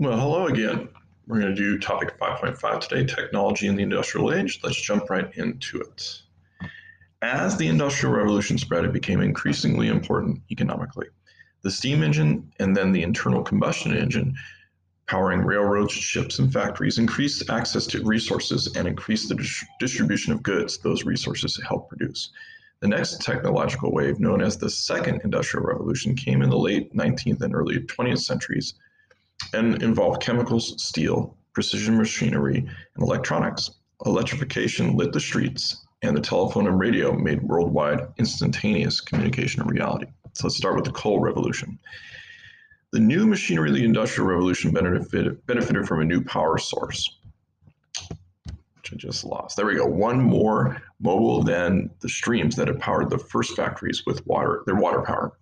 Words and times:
Well, 0.00 0.16
hello 0.16 0.46
again. 0.46 0.88
We're 1.26 1.40
going 1.40 1.56
to 1.56 1.60
do 1.60 1.76
topic 1.76 2.16
5.5 2.20 2.80
today 2.82 3.04
technology 3.04 3.66
in 3.66 3.74
the 3.74 3.82
industrial 3.82 4.32
age. 4.32 4.60
Let's 4.62 4.80
jump 4.80 5.10
right 5.10 5.28
into 5.34 5.80
it. 5.80 6.22
As 7.20 7.56
the 7.56 7.66
Industrial 7.66 8.14
Revolution 8.14 8.58
spread, 8.58 8.84
it 8.84 8.92
became 8.92 9.20
increasingly 9.20 9.88
important 9.88 10.40
economically. 10.52 11.08
The 11.62 11.72
steam 11.72 12.04
engine 12.04 12.48
and 12.60 12.76
then 12.76 12.92
the 12.92 13.02
internal 13.02 13.42
combustion 13.42 13.92
engine, 13.92 14.36
powering 15.08 15.40
railroads, 15.40 15.94
ships, 15.94 16.38
and 16.38 16.52
factories, 16.52 16.98
increased 16.98 17.50
access 17.50 17.84
to 17.88 18.04
resources 18.04 18.76
and 18.76 18.86
increased 18.86 19.28
the 19.28 19.34
dis- 19.34 19.64
distribution 19.80 20.32
of 20.32 20.44
goods 20.44 20.78
those 20.78 21.06
resources 21.06 21.60
helped 21.66 21.88
produce. 21.88 22.30
The 22.78 22.86
next 22.86 23.20
technological 23.22 23.92
wave, 23.92 24.20
known 24.20 24.42
as 24.42 24.58
the 24.58 24.70
Second 24.70 25.22
Industrial 25.24 25.66
Revolution, 25.66 26.14
came 26.14 26.42
in 26.42 26.50
the 26.50 26.56
late 26.56 26.94
19th 26.94 27.40
and 27.40 27.52
early 27.52 27.80
20th 27.80 28.20
centuries 28.20 28.74
and 29.52 29.82
involved 29.82 30.22
chemicals, 30.22 30.82
steel, 30.82 31.36
precision 31.52 31.96
machinery, 31.96 32.58
and 32.58 33.02
electronics. 33.02 33.70
Electrification 34.06 34.96
lit 34.96 35.12
the 35.12 35.20
streets, 35.20 35.84
and 36.02 36.16
the 36.16 36.20
telephone 36.20 36.66
and 36.66 36.78
radio 36.78 37.12
made 37.12 37.42
worldwide 37.42 38.00
instantaneous 38.18 39.00
communication 39.00 39.62
a 39.62 39.64
reality. 39.64 40.06
So 40.34 40.46
let's 40.46 40.56
start 40.56 40.76
with 40.76 40.84
the 40.84 40.92
coal 40.92 41.20
revolution. 41.20 41.78
The 42.92 43.00
new 43.00 43.26
machinery 43.26 43.70
of 43.70 43.76
the 43.76 43.84
Industrial 43.84 44.28
Revolution 44.28 44.70
benefited, 44.70 45.44
benefited 45.46 45.86
from 45.86 46.00
a 46.00 46.04
new 46.04 46.22
power 46.22 46.58
source, 46.58 47.18
which 48.76 48.92
I 48.92 48.96
just 48.96 49.24
lost. 49.24 49.56
There 49.56 49.66
we 49.66 49.74
go. 49.74 49.84
One 49.84 50.20
more 50.20 50.80
mobile 51.00 51.42
than 51.42 51.90
the 52.00 52.08
streams 52.08 52.56
that 52.56 52.68
had 52.68 52.78
powered 52.78 53.10
the 53.10 53.18
first 53.18 53.56
factories 53.56 54.06
with 54.06 54.26
water, 54.26 54.62
their 54.64 54.76
water 54.76 55.02
power. 55.02 55.32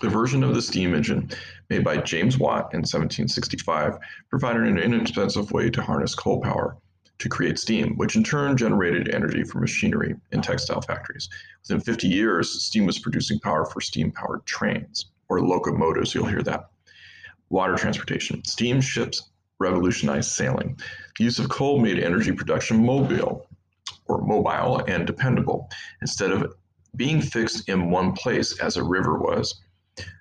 The 0.00 0.08
version 0.08 0.44
of 0.44 0.54
the 0.54 0.62
steam 0.62 0.94
engine 0.94 1.30
made 1.70 1.82
by 1.82 1.96
James 1.96 2.38
Watt 2.38 2.72
in 2.72 2.80
1765 2.80 3.98
provided 4.30 4.62
an 4.62 4.78
inexpensive 4.78 5.50
way 5.50 5.70
to 5.70 5.82
harness 5.82 6.14
coal 6.14 6.40
power 6.40 6.76
to 7.18 7.28
create 7.28 7.58
steam, 7.58 7.96
which 7.96 8.14
in 8.14 8.22
turn 8.22 8.56
generated 8.56 9.12
energy 9.12 9.42
for 9.42 9.58
machinery 9.58 10.14
in 10.30 10.40
textile 10.40 10.80
factories. 10.80 11.28
Within 11.62 11.80
50 11.80 12.06
years, 12.06 12.62
steam 12.62 12.86
was 12.86 13.00
producing 13.00 13.40
power 13.40 13.64
for 13.64 13.80
steam 13.80 14.12
powered 14.12 14.46
trains 14.46 15.06
or 15.28 15.40
locomotives, 15.40 16.14
you'll 16.14 16.26
hear 16.26 16.42
that. 16.42 16.70
Water 17.50 17.74
transportation. 17.74 18.44
Steamships 18.44 19.30
revolutionized 19.58 20.30
sailing. 20.30 20.78
The 21.18 21.24
use 21.24 21.40
of 21.40 21.48
coal 21.48 21.80
made 21.80 21.98
energy 21.98 22.30
production 22.30 22.84
mobile 22.84 23.48
or 24.06 24.20
mobile 24.20 24.84
and 24.86 25.06
dependable. 25.06 25.68
Instead 26.02 26.30
of 26.30 26.54
being 26.94 27.20
fixed 27.20 27.68
in 27.68 27.90
one 27.90 28.12
place 28.12 28.58
as 28.60 28.76
a 28.76 28.84
river 28.84 29.18
was, 29.18 29.60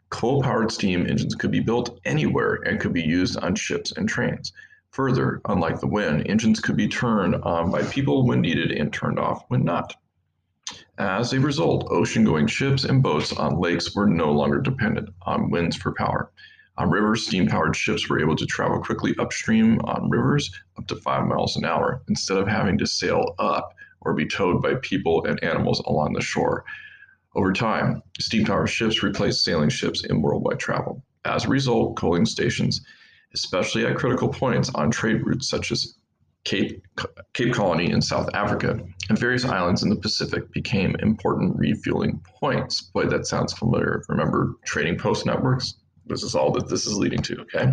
coal 0.09 0.41
powered 0.41 0.71
steam 0.71 1.05
engines 1.05 1.35
could 1.35 1.51
be 1.51 1.59
built 1.59 1.99
anywhere 2.05 2.55
and 2.65 2.79
could 2.79 2.93
be 2.93 3.01
used 3.01 3.37
on 3.37 3.55
ships 3.55 3.91
and 3.91 4.07
trains. 4.07 4.53
Further, 4.91 5.41
unlike 5.45 5.79
the 5.79 5.87
wind, 5.87 6.27
engines 6.27 6.59
could 6.59 6.77
be 6.77 6.87
turned 6.87 7.35
on 7.35 7.69
by 7.69 7.83
people 7.83 8.25
when 8.25 8.41
needed 8.41 8.71
and 8.71 8.91
turned 8.91 9.19
off 9.19 9.43
when 9.49 9.63
not. 9.63 9.93
As 10.97 11.33
a 11.33 11.39
result, 11.39 11.87
ocean 11.91 12.23
going 12.23 12.47
ships 12.47 12.83
and 12.83 13.03
boats 13.03 13.31
on 13.33 13.59
lakes 13.59 13.95
were 13.95 14.07
no 14.07 14.31
longer 14.31 14.59
dependent 14.59 15.09
on 15.21 15.49
winds 15.49 15.75
for 15.75 15.93
power. 15.93 16.31
On 16.77 16.89
rivers, 16.89 17.25
steam 17.25 17.47
powered 17.47 17.75
ships 17.75 18.09
were 18.09 18.19
able 18.19 18.35
to 18.35 18.45
travel 18.45 18.79
quickly 18.79 19.15
upstream 19.19 19.79
on 19.81 20.09
rivers 20.09 20.51
up 20.77 20.87
to 20.87 20.95
five 20.95 21.25
miles 21.25 21.55
an 21.57 21.65
hour 21.65 22.01
instead 22.07 22.37
of 22.37 22.47
having 22.47 22.77
to 22.77 22.87
sail 22.87 23.35
up 23.39 23.73
or 24.01 24.13
be 24.13 24.25
towed 24.25 24.61
by 24.61 24.75
people 24.75 25.25
and 25.25 25.43
animals 25.43 25.79
along 25.81 26.13
the 26.13 26.21
shore. 26.21 26.63
Over 27.37 27.53
time, 27.53 28.01
steam 28.19 28.45
powered 28.45 28.67
ships 28.67 29.03
replaced 29.03 29.45
sailing 29.45 29.69
ships 29.69 30.03
in 30.03 30.23
worldwide 30.23 30.59
travel. 30.59 31.03
As 31.23 31.45
a 31.45 31.49
result, 31.49 31.95
coaling 31.95 32.25
stations, 32.25 32.81
especially 33.35 33.85
at 33.85 33.95
critical 33.95 34.27
points 34.27 34.71
on 34.73 34.89
trade 34.89 35.23
routes 35.23 35.47
such 35.47 35.71
as 35.71 35.99
Cape, 36.45 36.81
Cape 37.33 37.53
Colony 37.53 37.91
in 37.91 38.01
South 38.01 38.27
Africa 38.33 38.79
and 39.09 39.19
various 39.19 39.45
islands 39.45 39.83
in 39.83 39.89
the 39.89 39.97
Pacific, 39.97 40.51
became 40.51 40.95
important 40.99 41.55
refueling 41.57 42.19
points. 42.39 42.81
Boy, 42.81 43.05
that 43.05 43.27
sounds 43.27 43.53
familiar. 43.53 44.01
Remember 44.09 44.55
trading 44.65 44.97
post 44.97 45.27
networks? 45.27 45.75
This 46.07 46.23
is 46.23 46.33
all 46.33 46.51
that 46.53 46.69
this 46.69 46.87
is 46.87 46.95
leading 46.95 47.21
to, 47.21 47.41
okay? 47.41 47.71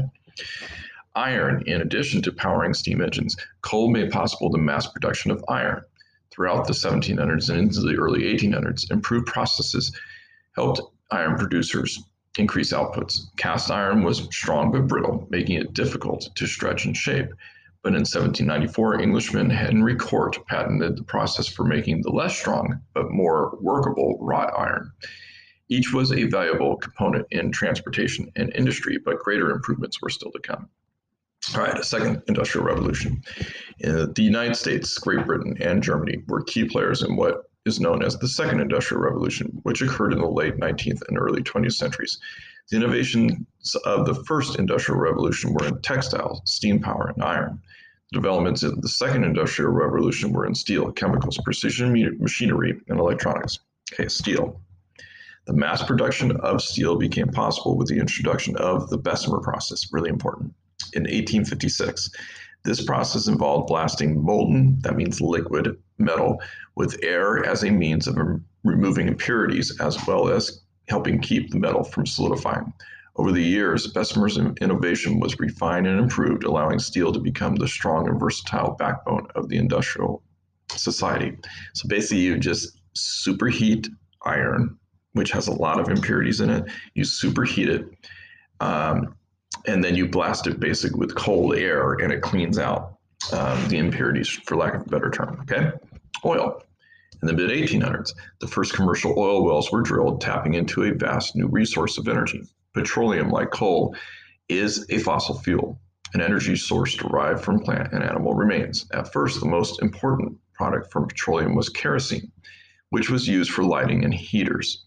Iron, 1.14 1.62
in 1.66 1.80
addition 1.80 2.20
to 2.22 2.32
powering 2.32 2.74
steam 2.74 3.00
engines, 3.00 3.34
coal 3.62 3.90
made 3.90 4.10
possible 4.10 4.50
the 4.50 4.58
mass 4.58 4.88
production 4.88 5.30
of 5.30 5.42
iron. 5.48 5.84
Throughout 6.34 6.66
the 6.66 6.72
1700s 6.72 7.48
and 7.48 7.60
into 7.60 7.80
the 7.80 7.94
early 7.94 8.22
1800s, 8.22 8.90
improved 8.90 9.26
processes 9.26 9.96
helped 10.56 10.80
iron 11.12 11.38
producers 11.38 12.02
increase 12.36 12.72
outputs. 12.72 13.20
Cast 13.36 13.70
iron 13.70 14.02
was 14.02 14.26
strong 14.32 14.72
but 14.72 14.88
brittle, 14.88 15.28
making 15.30 15.60
it 15.60 15.74
difficult 15.74 16.28
to 16.34 16.46
stretch 16.48 16.86
and 16.86 16.96
shape. 16.96 17.28
But 17.82 17.90
in 17.90 18.00
1794, 18.00 19.00
Englishman 19.00 19.48
Henry 19.48 19.94
Cort 19.94 20.44
patented 20.48 20.96
the 20.96 21.04
process 21.04 21.46
for 21.46 21.64
making 21.64 22.02
the 22.02 22.10
less 22.10 22.36
strong 22.36 22.80
but 22.94 23.12
more 23.12 23.56
workable 23.60 24.18
wrought 24.20 24.52
iron. 24.58 24.90
Each 25.68 25.92
was 25.92 26.10
a 26.10 26.24
valuable 26.24 26.76
component 26.78 27.28
in 27.30 27.52
transportation 27.52 28.32
and 28.34 28.52
industry, 28.56 28.98
but 28.98 29.20
greater 29.20 29.50
improvements 29.50 30.02
were 30.02 30.10
still 30.10 30.32
to 30.32 30.40
come. 30.40 30.68
All 31.54 31.62
right, 31.62 31.78
a 31.78 31.84
second 31.84 32.22
industrial 32.26 32.66
revolution. 32.66 33.22
In 33.80 34.12
the 34.14 34.22
United 34.22 34.56
States, 34.56 34.96
Great 34.98 35.26
Britain, 35.26 35.56
and 35.60 35.82
Germany 35.82 36.22
were 36.26 36.42
key 36.42 36.64
players 36.64 37.02
in 37.02 37.16
what 37.16 37.50
is 37.66 37.80
known 37.80 38.02
as 38.02 38.16
the 38.16 38.28
Second 38.28 38.60
Industrial 38.60 39.02
Revolution, 39.02 39.46
which 39.62 39.82
occurred 39.82 40.12
in 40.12 40.20
the 40.20 40.28
late 40.28 40.56
19th 40.56 41.00
and 41.08 41.18
early 41.18 41.42
20th 41.42 41.74
centuries. 41.74 42.18
The 42.70 42.76
innovations 42.76 43.36
of 43.84 44.06
the 44.06 44.14
First 44.26 44.58
Industrial 44.58 45.00
Revolution 45.00 45.52
were 45.52 45.66
in 45.66 45.80
textiles, 45.82 46.40
steam 46.46 46.80
power, 46.80 47.12
and 47.14 47.22
iron. 47.22 47.60
The 48.10 48.18
developments 48.18 48.62
in 48.62 48.80
the 48.80 48.88
Second 48.88 49.24
Industrial 49.24 49.70
Revolution 49.70 50.32
were 50.32 50.46
in 50.46 50.54
steel, 50.54 50.92
chemicals, 50.92 51.38
precision 51.44 51.92
machinery, 52.20 52.80
and 52.88 52.98
electronics. 52.98 53.58
Okay, 53.92 54.08
steel. 54.08 54.60
The 55.46 55.52
mass 55.52 55.82
production 55.82 56.32
of 56.38 56.62
steel 56.62 56.96
became 56.96 57.28
possible 57.28 57.76
with 57.76 57.88
the 57.88 57.98
introduction 57.98 58.56
of 58.56 58.88
the 58.88 58.98
Bessemer 58.98 59.40
process, 59.40 59.92
really 59.92 60.08
important, 60.08 60.54
in 60.94 61.02
1856. 61.02 62.10
This 62.64 62.84
process 62.84 63.26
involved 63.26 63.66
blasting 63.66 64.22
molten, 64.24 64.78
that 64.80 64.96
means 64.96 65.20
liquid, 65.20 65.76
metal 65.98 66.40
with 66.76 66.98
air 67.02 67.44
as 67.44 67.62
a 67.62 67.70
means 67.70 68.06
of 68.06 68.16
removing 68.64 69.08
impurities 69.08 69.78
as 69.80 69.98
well 70.06 70.28
as 70.28 70.62
helping 70.88 71.20
keep 71.20 71.50
the 71.50 71.58
metal 71.58 71.84
from 71.84 72.06
solidifying. 72.06 72.72
Over 73.16 73.32
the 73.32 73.42
years, 73.42 73.86
Bessemer's 73.88 74.38
innovation 74.38 75.20
was 75.20 75.38
refined 75.38 75.86
and 75.86 76.00
improved, 76.00 76.44
allowing 76.44 76.78
steel 76.78 77.12
to 77.12 77.20
become 77.20 77.54
the 77.54 77.68
strong 77.68 78.08
and 78.08 78.18
versatile 78.18 78.74
backbone 78.78 79.28
of 79.36 79.48
the 79.48 79.56
industrial 79.56 80.22
society. 80.70 81.36
So 81.74 81.86
basically, 81.86 82.22
you 82.22 82.38
just 82.38 82.80
superheat 82.96 83.88
iron 84.24 84.78
which 85.14 85.30
has 85.30 85.48
a 85.48 85.52
lot 85.52 85.80
of 85.80 85.88
impurities 85.88 86.40
in 86.40 86.50
it. 86.50 86.64
You 86.94 87.04
superheat 87.04 87.68
it, 87.68 87.86
um, 88.60 89.14
and 89.66 89.82
then 89.82 89.94
you 89.94 90.06
blast 90.08 90.46
it 90.46 90.60
basically 90.60 90.98
with 90.98 91.14
cold 91.14 91.56
air, 91.56 91.94
and 91.94 92.12
it 92.12 92.22
cleans 92.22 92.58
out 92.58 92.98
um, 93.32 93.68
the 93.68 93.78
impurities, 93.78 94.28
for 94.28 94.56
lack 94.56 94.74
of 94.74 94.82
a 94.82 94.90
better 94.90 95.10
term. 95.10 95.38
Okay, 95.42 95.70
oil. 96.24 96.62
In 97.22 97.26
the 97.26 97.32
mid 97.32 97.50
1800s, 97.50 98.12
the 98.40 98.46
first 98.46 98.74
commercial 98.74 99.18
oil 99.18 99.44
wells 99.44 99.72
were 99.72 99.80
drilled, 99.80 100.20
tapping 100.20 100.54
into 100.54 100.82
a 100.82 100.92
vast 100.92 101.34
new 101.34 101.46
resource 101.46 101.96
of 101.96 102.08
energy. 102.08 102.42
Petroleum, 102.74 103.30
like 103.30 103.50
coal, 103.50 103.96
is 104.48 104.84
a 104.90 104.98
fossil 104.98 105.38
fuel, 105.38 105.80
an 106.12 106.20
energy 106.20 106.56
source 106.56 106.94
derived 106.94 107.42
from 107.42 107.60
plant 107.60 107.92
and 107.92 108.02
animal 108.02 108.34
remains. 108.34 108.86
At 108.92 109.12
first, 109.12 109.40
the 109.40 109.46
most 109.46 109.80
important 109.80 110.36
product 110.52 110.92
from 110.92 111.08
petroleum 111.08 111.54
was 111.54 111.68
kerosene, 111.68 112.30
which 112.90 113.10
was 113.10 113.26
used 113.26 113.50
for 113.50 113.64
lighting 113.64 114.04
and 114.04 114.12
heaters. 114.12 114.84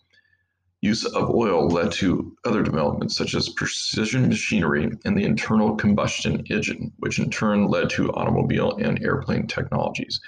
Use 0.88 1.04
of 1.04 1.30
oil 1.30 1.68
led 1.68 1.92
to 1.92 2.34
other 2.46 2.64
developments 2.64 3.18
such 3.18 3.36
as 3.36 3.50
precision 3.50 4.30
machinery 4.30 4.90
and 5.04 5.18
the 5.18 5.26
internal 5.26 5.76
combustion 5.76 6.46
engine, 6.50 6.94
which 7.00 7.20
in 7.20 7.30
turn 7.30 7.68
led 7.68 7.90
to 7.90 8.10
automobile 8.14 8.78
and 8.78 9.04
airplane 9.04 9.46
technologies. 9.48 10.22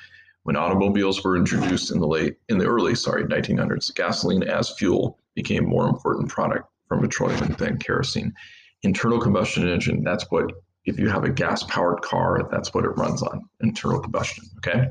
When 0.43 0.57
automobiles 0.57 1.23
were 1.23 1.37
introduced 1.37 1.91
in 1.91 2.01
the 2.01 2.07
late 2.07 2.35
in 2.49 2.57
the 2.57 2.65
early 2.65 2.93
sorry 2.93 3.23
1900s, 3.23 3.95
gasoline 3.95 4.43
as 4.43 4.71
fuel 4.71 5.17
became 5.33 5.65
more 5.65 5.87
important 5.87 6.27
product 6.27 6.65
from 6.89 6.99
petroleum 6.99 7.55
than 7.57 7.77
kerosene. 7.77 8.33
Internal 8.83 9.21
combustion 9.21 9.65
engine, 9.65 10.03
that's 10.03 10.29
what 10.29 10.51
if 10.83 10.99
you 10.99 11.07
have 11.07 11.23
a 11.23 11.29
gas 11.29 11.63
powered 11.63 12.01
car, 12.01 12.49
that's 12.51 12.73
what 12.73 12.83
it 12.83 12.97
runs 12.97 13.23
on, 13.23 13.47
internal 13.61 14.01
combustion, 14.01 14.43
okay? 14.57 14.89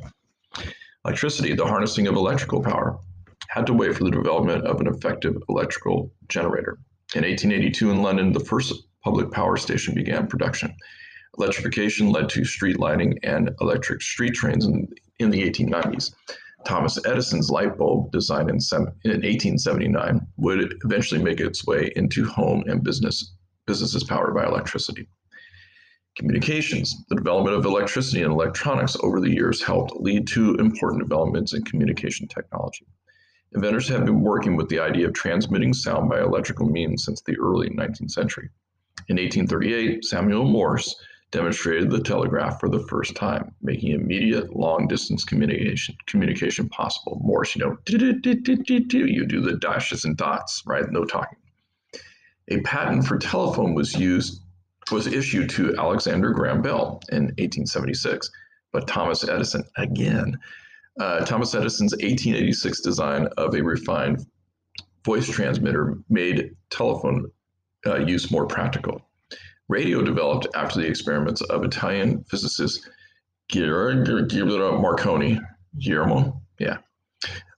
Electricity, 1.05 1.55
the 1.55 1.67
harnessing 1.67 2.07
of 2.07 2.15
electrical 2.15 2.63
power 2.63 2.99
had 3.59 3.67
to 3.67 3.75
wait 3.75 3.97
for 3.97 4.05
the 4.05 4.11
development 4.11 4.65
of 4.67 4.81
an 4.81 4.87
effective 4.87 5.37
electrical 5.49 6.13
generator. 6.29 6.79
In 7.17 7.25
1882 7.25 7.91
in 7.91 8.03
London, 8.03 8.33
the 8.33 8.41
first 8.41 8.73
public 9.03 9.33
power 9.33 9.57
station 9.57 9.95
began 9.95 10.29
production. 10.29 10.75
Electrification 11.39 12.11
led 12.11 12.29
to 12.29 12.45
street 12.45 12.79
lighting 12.79 13.19
and 13.25 13.51
electric 13.61 14.01
street 14.01 14.35
trains 14.35 14.67
in, 14.67 14.87
in 15.19 15.31
the 15.31 15.43
1890s. 15.43 16.13
Thomas 16.65 17.05
Edison's 17.05 17.51
light 17.51 17.77
bulb, 17.77 18.13
designed 18.13 18.49
in, 18.49 18.59
in 19.05 19.23
1879, 19.23 20.21
would 20.37 20.75
eventually 20.85 21.23
make 21.23 21.41
its 21.41 21.67
way 21.67 21.91
into 21.97 22.25
home 22.25 22.63
and 22.67 22.85
business 22.85 23.35
businesses 23.67 24.05
powered 24.05 24.35
by 24.35 24.47
electricity. 24.47 25.09
Communications. 26.17 26.95
The 27.09 27.17
development 27.17 27.57
of 27.57 27.65
electricity 27.65 28.23
and 28.23 28.33
electronics 28.33 28.97
over 29.03 29.21
the 29.21 29.31
years 29.31 29.63
helped 29.63 30.01
lead 30.01 30.27
to 30.29 30.55
important 30.55 31.03
developments 31.03 31.55
in 31.55 31.63
communication 31.65 32.29
technology. 32.29 32.87
Inventors 33.55 33.89
have 33.89 34.05
been 34.05 34.21
working 34.21 34.57
with 34.57 34.69
the 34.69 34.79
idea 34.79 35.07
of 35.07 35.15
transmitting 35.15 35.73
sound 35.73 36.11
by 36.11 36.21
electrical 36.21 36.69
means 36.69 37.05
since 37.05 37.23
the 37.23 37.39
early 37.39 37.71
19th 37.71 38.11
century. 38.11 38.51
In 39.09 39.17
1838, 39.17 40.05
Samuel 40.05 40.45
Morse 40.45 40.95
demonstrated 41.31 41.91
the 41.91 42.03
telegraph 42.03 42.61
for 42.61 42.69
the 42.69 42.87
first 42.89 43.15
time, 43.15 43.55
making 43.63 43.93
immediate 43.93 44.55
long 44.55 44.87
distance 44.87 45.25
communication 45.25 45.97
communication 46.07 46.69
possible. 46.69 47.21
Morse, 47.23 47.55
you 47.55 47.65
know, 47.65 47.77
you 47.87 47.99
do 49.27 49.41
the 49.41 49.59
dashes 49.61 50.05
and 50.05 50.17
dots, 50.17 50.63
right? 50.67 50.91
No 50.91 51.05
talking. 51.05 51.39
A 52.49 52.61
patent 52.63 53.07
for 53.07 53.19
telephone 53.19 53.75
was 53.75 53.95
used 53.95 54.43
was 54.91 55.07
issued 55.07 55.51
to 55.51 55.77
Alexander 55.77 56.31
Graham 56.31 56.63
Bell 56.63 57.01
in 57.11 57.25
1876, 57.25 58.31
but 58.73 58.89
Thomas 58.89 59.29
Edison 59.29 59.65
again. 59.77 60.39
Uh, 60.99 61.25
Thomas 61.25 61.55
Edison's 61.55 61.93
1886 61.93 62.81
design 62.81 63.29
of 63.37 63.55
a 63.55 63.63
refined 63.63 64.27
voice 65.05 65.29
transmitter 65.29 65.99
made 66.09 66.55
telephone 66.71 67.31
uh, 67.87 67.99
use 67.99 68.31
more 68.31 68.47
practical. 68.47 69.01
Radio 69.69 70.03
developed 70.03 70.49
after 70.55 70.81
the 70.81 70.87
experiments 70.87 71.41
of 71.43 71.65
Italian 71.65 72.25
physicist 72.25 72.89
Guillermo 73.49 74.81
Marconi. 74.81 75.41
Guillermo, 75.79 76.43
yeah. 76.59 76.79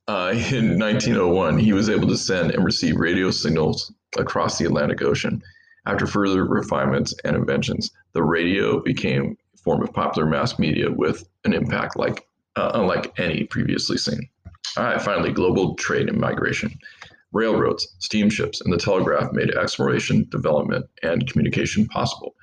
Uh, 0.06 0.32
in 0.52 0.78
1901, 0.78 1.58
he 1.58 1.72
was 1.72 1.88
able 1.88 2.08
to 2.08 2.16
send 2.16 2.50
and 2.50 2.64
receive 2.64 2.96
radio 2.96 3.31
signals 3.31 3.92
across 4.19 4.58
the 4.58 4.64
Atlantic 4.64 5.02
Ocean. 5.02 5.42
After 5.87 6.06
further 6.06 6.44
refinements 6.44 7.14
and 7.25 7.37
inventions, 7.37 7.90
the 8.12 8.22
radio 8.22 8.82
became 8.82 9.37
a 9.54 9.58
form 9.58 9.82
of 9.82 9.92
popular 9.94 10.28
mass 10.28 10.58
media 10.58 10.90
with 10.90 11.26
an 11.44 11.54
impact 11.54 11.96
like 11.96 12.26
uh, 12.61 12.73
unlike 12.75 13.19
any 13.19 13.45
previously 13.45 13.97
seen. 13.97 14.29
All 14.77 14.85
right, 14.85 15.01
finally, 15.01 15.33
global 15.33 15.75
trade 15.77 16.09
and 16.09 16.21
migration. 16.21 16.79
Railroads, 17.33 17.97
steamships, 18.01 18.61
and 18.61 18.73
the 18.73 18.77
telegraph 18.77 19.33
made 19.33 19.51
exploration, 19.51 20.27
development, 20.29 20.85
and 21.03 21.27
communication 21.27 21.87
possible. 21.87 22.35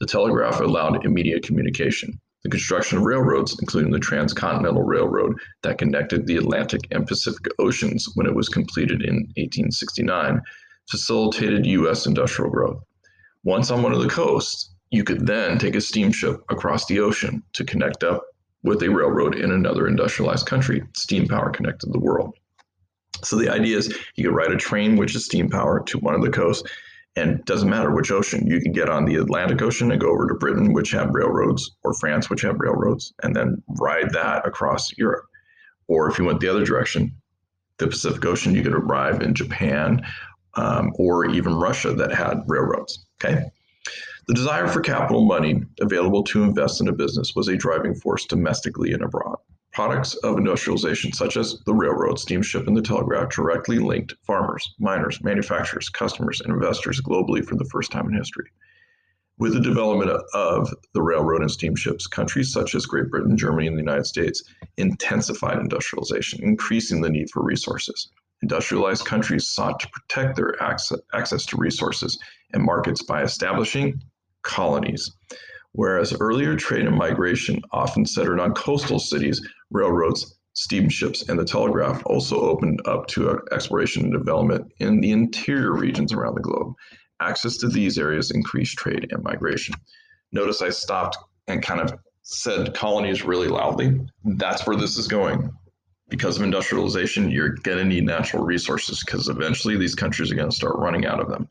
The 0.00 0.06
telegraph 0.06 0.60
allowed 0.60 1.04
immediate 1.04 1.42
communication. 1.42 2.18
The 2.44 2.50
construction 2.50 2.98
of 2.98 3.04
railroads, 3.04 3.58
including 3.60 3.90
the 3.90 3.98
Transcontinental 3.98 4.84
Railroad 4.84 5.34
that 5.62 5.76
connected 5.76 6.26
the 6.26 6.36
Atlantic 6.36 6.82
and 6.90 7.06
Pacific 7.06 7.46
Oceans 7.58 8.08
when 8.14 8.26
it 8.26 8.34
was 8.34 8.48
completed 8.48 9.02
in 9.02 9.16
1869, 9.36 10.40
facilitated 10.88 11.66
U.S. 11.66 12.06
industrial 12.06 12.50
growth. 12.50 12.82
Once 13.44 13.70
on 13.70 13.82
one 13.82 13.92
of 13.92 14.00
the 14.00 14.08
coasts, 14.08 14.72
you 14.90 15.04
could 15.04 15.26
then 15.26 15.58
take 15.58 15.74
a 15.74 15.80
steamship 15.80 16.40
across 16.48 16.86
the 16.86 17.00
ocean 17.00 17.42
to 17.52 17.64
connect 17.64 18.02
up 18.02 18.24
with 18.62 18.82
a 18.82 18.88
railroad 18.88 19.34
in 19.34 19.52
another 19.52 19.86
industrialized 19.86 20.46
country. 20.46 20.82
Steam 20.94 21.26
power 21.26 21.50
connected 21.50 21.92
the 21.92 22.00
world. 22.00 22.34
So 23.22 23.36
the 23.36 23.48
idea 23.48 23.76
is 23.76 23.96
you 24.16 24.24
could 24.24 24.36
ride 24.36 24.52
a 24.52 24.56
train 24.56 24.96
which 24.96 25.14
is 25.14 25.24
steam 25.24 25.48
power 25.48 25.80
to 25.86 25.98
one 25.98 26.14
of 26.14 26.22
the 26.22 26.30
coasts, 26.30 26.68
and 27.16 27.44
doesn't 27.44 27.68
matter 27.68 27.90
which 27.90 28.10
ocean. 28.10 28.46
You 28.46 28.60
can 28.60 28.72
get 28.72 28.88
on 28.88 29.04
the 29.04 29.16
Atlantic 29.16 29.60
Ocean 29.60 29.90
and 29.90 30.00
go 30.00 30.10
over 30.10 30.28
to 30.28 30.34
Britain, 30.34 30.72
which 30.72 30.92
have 30.92 31.10
railroads, 31.10 31.76
or 31.82 31.94
France, 31.94 32.30
which 32.30 32.42
have 32.42 32.60
railroads, 32.60 33.12
and 33.22 33.34
then 33.34 33.60
ride 33.80 34.12
that 34.12 34.46
across 34.46 34.96
Europe. 34.96 35.24
Or 35.88 36.08
if 36.08 36.18
you 36.18 36.24
went 36.24 36.40
the 36.40 36.48
other 36.48 36.64
direction, 36.64 37.12
the 37.78 37.88
Pacific 37.88 38.24
Ocean, 38.24 38.54
you 38.54 38.62
could 38.62 38.74
arrive 38.74 39.20
in 39.20 39.34
Japan 39.34 40.04
um, 40.54 40.92
or 40.96 41.26
even 41.26 41.54
Russia 41.54 41.92
that 41.92 42.12
had 42.12 42.42
railroads. 42.46 43.06
Okay. 43.22 43.44
The 44.28 44.34
desire 44.34 44.68
for 44.68 44.82
capital 44.82 45.24
money 45.24 45.62
available 45.80 46.22
to 46.24 46.42
invest 46.42 46.82
in 46.82 46.88
a 46.88 46.92
business 46.92 47.34
was 47.34 47.48
a 47.48 47.56
driving 47.56 47.94
force 47.94 48.26
domestically 48.26 48.92
and 48.92 49.02
abroad. 49.02 49.38
Products 49.72 50.16
of 50.16 50.36
industrialization, 50.36 51.14
such 51.14 51.38
as 51.38 51.58
the 51.64 51.72
railroad, 51.72 52.18
steamship, 52.18 52.66
and 52.66 52.76
the 52.76 52.82
telegraph, 52.82 53.30
directly 53.30 53.78
linked 53.78 54.16
farmers, 54.26 54.74
miners, 54.78 55.22
manufacturers, 55.24 55.88
customers, 55.88 56.42
and 56.42 56.52
investors 56.52 57.00
globally 57.00 57.42
for 57.42 57.56
the 57.56 57.64
first 57.72 57.90
time 57.90 58.06
in 58.06 58.12
history. 58.18 58.50
With 59.38 59.54
the 59.54 59.60
development 59.60 60.10
of 60.34 60.74
the 60.92 61.00
railroad 61.00 61.40
and 61.40 61.50
steamships, 61.50 62.06
countries 62.06 62.52
such 62.52 62.74
as 62.74 62.84
Great 62.84 63.08
Britain, 63.08 63.34
Germany, 63.34 63.66
and 63.66 63.78
the 63.78 63.82
United 63.82 64.04
States 64.04 64.42
intensified 64.76 65.58
industrialization, 65.58 66.42
increasing 66.42 67.00
the 67.00 67.08
need 67.08 67.30
for 67.30 67.42
resources. 67.42 68.10
Industrialized 68.42 69.06
countries 69.06 69.48
sought 69.48 69.80
to 69.80 69.88
protect 69.88 70.36
their 70.36 70.54
access 70.62 71.46
to 71.46 71.56
resources 71.56 72.18
and 72.52 72.62
markets 72.62 73.02
by 73.02 73.22
establishing 73.22 74.02
colonies. 74.48 75.12
Whereas 75.72 76.16
earlier 76.18 76.56
trade 76.56 76.86
and 76.86 76.96
migration 76.96 77.62
often 77.70 78.04
centered 78.04 78.40
on 78.40 78.54
coastal 78.54 78.98
cities, 78.98 79.40
railroads, 79.70 80.38
steamships, 80.54 81.28
and 81.28 81.38
the 81.38 81.44
telegraph 81.44 82.02
also 82.06 82.40
opened 82.40 82.80
up 82.86 83.06
to 83.08 83.38
exploration 83.52 84.04
and 84.04 84.12
development 84.12 84.72
in 84.80 85.00
the 85.00 85.12
interior 85.12 85.72
regions 85.72 86.12
around 86.12 86.34
the 86.34 86.40
globe. 86.40 86.74
Access 87.20 87.58
to 87.58 87.68
these 87.68 87.98
areas 87.98 88.30
increased 88.32 88.76
trade 88.76 89.06
and 89.12 89.22
migration. 89.22 89.74
Notice 90.32 90.62
I 90.62 90.70
stopped 90.70 91.16
and 91.46 91.62
kind 91.62 91.80
of 91.80 91.94
said 92.22 92.74
colonies 92.74 93.24
really 93.24 93.48
loudly. 93.48 94.00
That's 94.24 94.66
where 94.66 94.76
this 94.76 94.98
is 94.98 95.06
going. 95.06 95.50
Because 96.08 96.38
of 96.38 96.42
industrialization, 96.42 97.30
you're 97.30 97.54
going 97.62 97.78
to 97.78 97.84
need 97.84 98.04
natural 98.04 98.44
resources 98.44 99.02
because 99.04 99.28
eventually 99.28 99.76
these 99.76 99.94
countries 99.94 100.32
are 100.32 100.36
going 100.36 100.50
to 100.50 100.56
start 100.56 100.76
running 100.76 101.06
out 101.06 101.20
of 101.20 101.28
them 101.28 101.48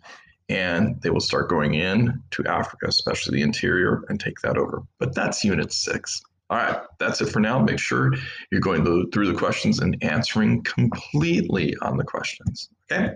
and 0.49 1.01
they 1.01 1.09
will 1.09 1.19
start 1.19 1.49
going 1.49 1.73
in 1.73 2.21
to 2.31 2.45
Africa, 2.45 2.87
especially 2.87 3.37
the 3.37 3.43
interior, 3.43 4.03
and 4.09 4.19
take 4.19 4.39
that 4.41 4.57
over. 4.57 4.83
But 4.99 5.13
that's 5.13 5.43
unit 5.43 5.73
six. 5.73 6.21
All 6.49 6.57
right, 6.57 6.79
that's 6.99 7.19
it 7.19 7.27
for 7.27 7.41
now. 7.41 7.59
Make 7.59 7.79
sure 7.79 8.13
you're 8.51 8.61
going 8.61 8.85
through 9.11 9.31
the 9.31 9.37
questions 9.37 9.79
and 9.79 9.97
answering 10.01 10.63
completely 10.63 11.75
on 11.81 11.97
the 11.97 12.05
questions. 12.05 12.69
Okay. 12.89 13.15